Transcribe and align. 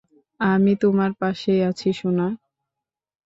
আমি 0.39 0.73
তোমার 0.83 1.11
পাশেই 1.19 1.61
আছি, 1.69 1.89
সোনা! 1.93 2.27